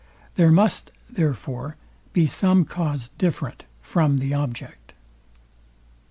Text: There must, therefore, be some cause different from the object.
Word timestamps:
There 0.33 0.49
must, 0.49 0.89
therefore, 1.07 1.75
be 2.11 2.25
some 2.25 2.65
cause 2.65 3.11
different 3.19 3.65
from 3.81 4.17
the 4.17 4.33
object. 4.33 4.93